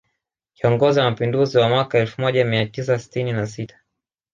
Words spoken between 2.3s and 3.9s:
mia tisa sitini na sita